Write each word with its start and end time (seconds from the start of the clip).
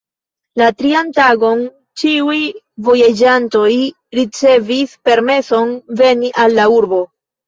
La 0.59 0.67
trian 0.77 1.09
tagon 1.17 1.59
ĉiuj 2.01 2.37
vojaĝantoj 2.87 3.69
ricevis 4.21 4.95
permeson 5.11 5.75
veni 6.01 6.33
al 6.45 6.57
la 6.61 6.67
urbo. 6.77 7.01